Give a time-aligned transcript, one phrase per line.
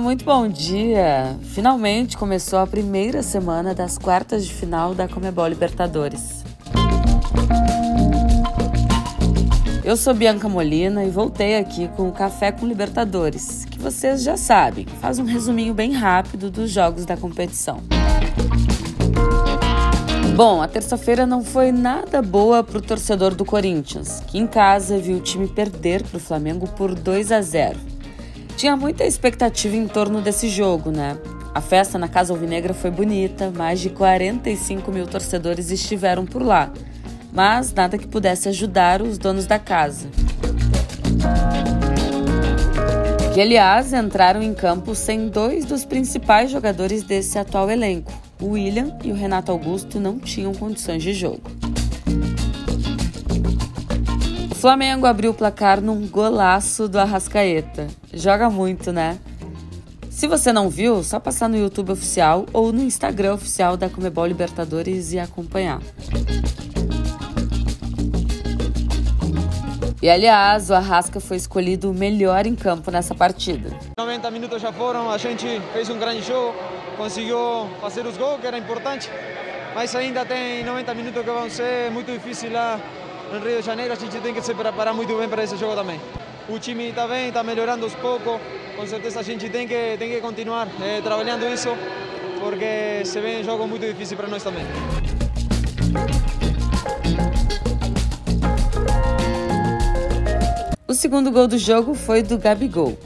[0.00, 1.36] muito bom dia!
[1.42, 6.42] Finalmente começou a primeira semana das quartas de final da Comebol Libertadores.
[9.84, 14.36] Eu sou Bianca Molina e voltei aqui com o Café com Libertadores, que vocês já
[14.36, 17.82] sabem, faz um resuminho bem rápido dos jogos da competição.
[20.34, 24.98] Bom, a terça-feira não foi nada boa para o torcedor do Corinthians, que em casa
[24.98, 27.99] viu o time perder para o Flamengo por 2 a 0.
[28.60, 31.16] Tinha muita expectativa em torno desse jogo, né?
[31.54, 36.70] A festa na Casa Alvinegra foi bonita, mais de 45 mil torcedores estiveram por lá,
[37.32, 40.10] mas nada que pudesse ajudar os donos da casa.
[43.32, 48.12] Que, aliás, entraram em campo sem dois dos principais jogadores desse atual elenco.
[48.38, 51.59] O William e o Renato Augusto não tinham condições de jogo.
[54.60, 57.86] Flamengo abriu o placar num golaço do Arrascaeta.
[58.12, 59.18] Joga muito, né?
[60.10, 64.26] Se você não viu, só passar no YouTube oficial ou no Instagram oficial da Comebol
[64.26, 65.80] Libertadores e acompanhar.
[70.02, 73.70] E aliás, o Arrasca foi escolhido o melhor em campo nessa partida.
[73.98, 76.54] 90 minutos já foram, a gente fez um grande jogo,
[76.98, 79.08] conseguiu fazer os gols, que era importante,
[79.74, 82.78] mas ainda tem 90 minutos que vão ser muito difíceis lá
[83.32, 85.74] no Rio de Janeiro, a gente tem que se preparar muito bem para esse jogo
[85.74, 86.00] também.
[86.48, 88.40] O time está bem, está melhorando aos poucos,
[88.76, 91.68] com certeza a gente tem que, tem que continuar eh, trabalhando isso,
[92.40, 94.64] porque se vem um jogo muito difícil para nós também.
[100.88, 102.98] O segundo gol do jogo foi do Gabigol.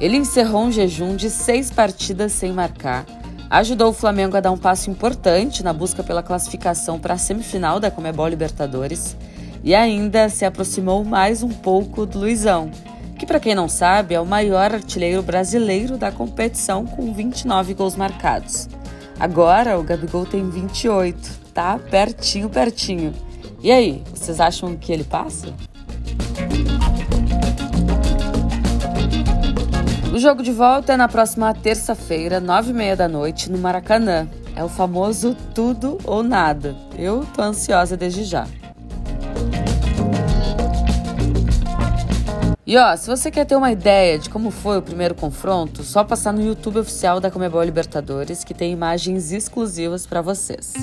[0.00, 3.06] Ele encerrou um jejum de seis partidas sem marcar,
[3.48, 7.78] ajudou o Flamengo a dar um passo importante na busca pela classificação para a semifinal
[7.78, 9.16] da Comebol Libertadores
[9.62, 12.70] e ainda se aproximou mais um pouco do Luizão,
[13.18, 17.94] que, para quem não sabe, é o maior artilheiro brasileiro da competição com 29 gols
[17.94, 18.68] marcados.
[19.18, 23.12] Agora o Gabigol tem 28, tá pertinho, pertinho.
[23.62, 25.52] E aí, vocês acham que ele passa?
[30.12, 34.26] O jogo de volta é na próxima terça-feira, nove e meia da noite, no Maracanã.
[34.56, 36.74] É o famoso tudo ou nada.
[36.98, 38.46] Eu tô ansiosa desde já.
[42.70, 46.04] E ó, se você quer ter uma ideia de como foi o primeiro confronto, só
[46.04, 50.74] passar no YouTube oficial da Comebol Libertadores, que tem imagens exclusivas para vocês.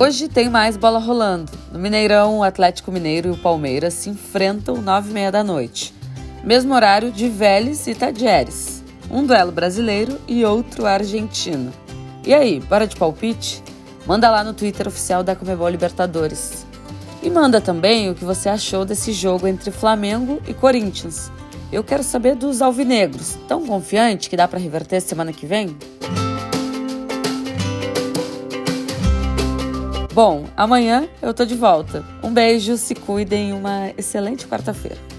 [0.00, 1.52] Hoje tem mais bola rolando.
[1.70, 5.92] No Mineirão, o Atlético Mineiro e o Palmeiras se enfrentam nove e meia da noite.
[6.42, 8.82] Mesmo horário de Vélez e Tadieres.
[9.10, 11.70] Um duelo brasileiro e outro argentino.
[12.26, 13.62] E aí, bora de palpite?
[14.06, 16.64] Manda lá no Twitter oficial da Comebol Libertadores.
[17.22, 21.30] E manda também o que você achou desse jogo entre Flamengo e Corinthians.
[21.72, 23.36] Eu quero saber dos alvinegros.
[23.48, 25.76] Tão confiante que dá para reverter semana que vem?
[30.14, 32.04] Bom, amanhã eu tô de volta.
[32.22, 35.15] Um beijo, se cuidem, uma excelente quarta-feira.